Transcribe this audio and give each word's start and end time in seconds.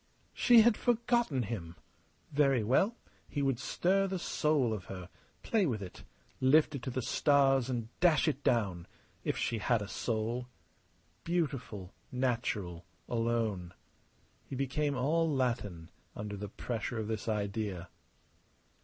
She 0.33 0.61
had 0.61 0.77
forgotten 0.77 1.43
him! 1.43 1.75
Very 2.31 2.63
well. 2.63 2.95
He 3.29 3.43
would 3.43 3.59
stir 3.59 4.07
the 4.07 4.17
soul 4.17 4.73
of 4.73 4.85
her, 4.85 5.09
play 5.43 5.67
with 5.67 5.83
it, 5.83 6.03
lift 6.39 6.73
it 6.73 6.81
to 6.81 6.89
the 6.89 7.03
stars 7.03 7.69
and 7.69 7.87
dash 7.99 8.27
it 8.27 8.43
down 8.43 8.87
if 9.23 9.37
she 9.37 9.59
had 9.59 9.79
a 9.79 9.87
soul. 9.87 10.47
Beautiful, 11.23 11.93
natural, 12.11 12.83
alone. 13.07 13.75
He 14.43 14.55
became 14.55 14.95
all 14.95 15.31
Latin 15.31 15.91
under 16.15 16.35
the 16.35 16.49
pressure 16.49 16.97
of 16.97 17.07
this 17.07 17.29
idea. 17.29 17.87